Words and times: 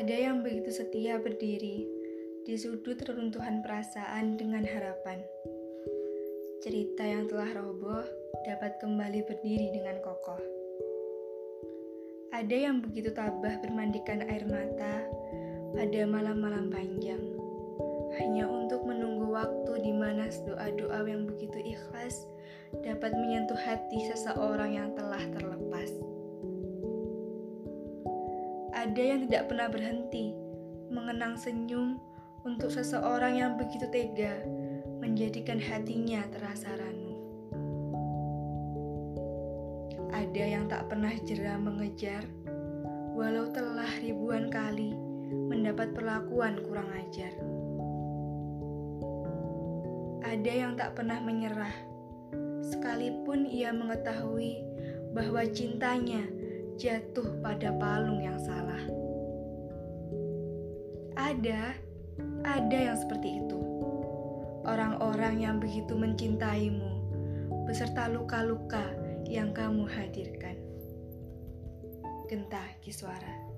yang 0.00 0.40
begitu 0.40 0.72
setia 0.72 1.20
berdiri 1.20 1.84
di 2.48 2.54
sudut 2.56 2.96
reruntuhan 3.04 3.60
perasaan 3.60 4.40
dengan 4.40 4.64
harapan. 4.64 5.20
Cerita 6.64 7.04
yang 7.04 7.28
telah 7.28 7.52
roboh 7.52 8.00
dapat 8.48 8.80
kembali 8.80 9.20
berdiri 9.28 9.68
dengan 9.76 10.00
kokoh. 10.00 10.40
Ada 12.32 12.70
yang 12.70 12.80
begitu 12.80 13.12
tabah 13.12 13.60
bermandikan 13.60 14.24
air 14.24 14.48
mata 14.48 15.04
pada 15.76 16.00
malam-malam 16.08 16.72
panjang, 16.72 17.20
hanya 18.16 18.48
untuk 18.48 18.88
menunggu 18.88 19.28
waktu 19.28 19.84
di 19.84 19.92
mana 19.92 20.32
doa-doa 20.48 21.04
yang 21.04 21.28
begitu 21.28 21.60
ikhlas 21.60 22.24
dapat 22.80 23.12
menyentuh 23.12 23.58
hati 23.58 24.08
seseorang 24.08 24.80
yang 24.80 24.90
telah 24.96 25.20
terlepas. 25.36 26.11
Ada 28.72 29.02
yang 29.04 29.28
tidak 29.28 29.52
pernah 29.52 29.68
berhenti 29.68 30.32
mengenang 30.88 31.36
senyum 31.36 32.00
untuk 32.48 32.72
seseorang 32.72 33.36
yang 33.36 33.52
begitu 33.60 33.84
tega 33.92 34.40
menjadikan 34.96 35.60
hatinya 35.60 36.24
terasa 36.32 36.72
ranu. 36.80 37.12
Ada 40.08 40.44
yang 40.56 40.72
tak 40.72 40.88
pernah 40.88 41.12
jera 41.20 41.60
mengejar, 41.60 42.24
walau 43.12 43.52
telah 43.52 43.92
ribuan 44.00 44.48
kali 44.48 44.96
mendapat 45.52 45.92
perlakuan 45.92 46.56
kurang 46.64 46.88
ajar. 46.96 47.36
Ada 50.24 50.48
yang 50.48 50.80
tak 50.80 50.96
pernah 50.96 51.20
menyerah, 51.20 51.76
sekalipun 52.64 53.44
ia 53.44 53.68
mengetahui 53.68 54.64
bahwa 55.12 55.44
cintanya 55.52 56.24
jatuh 56.80 57.36
pada 57.44 57.68
palung 57.76 58.24
yang. 58.24 58.41
Ada, 61.32 61.72
ada 62.44 62.76
yang 62.76 62.92
seperti 63.00 63.40
itu 63.40 63.56
orang-orang 64.68 65.40
yang 65.40 65.56
begitu 65.56 65.96
mencintaimu, 65.96 66.92
beserta 67.64 68.04
luka-luka 68.12 68.92
yang 69.24 69.56
kamu 69.56 69.88
hadirkan. 69.88 70.60
Gentah 72.28 72.76
Kiswara 72.84 73.51